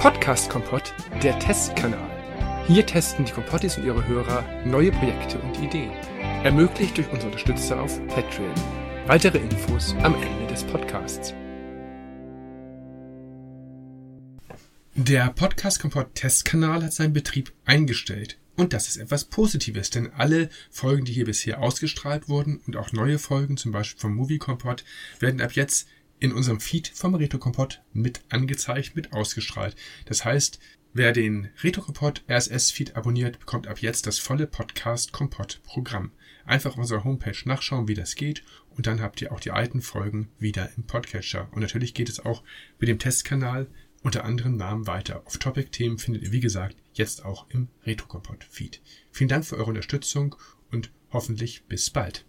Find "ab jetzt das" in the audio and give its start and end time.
33.66-34.18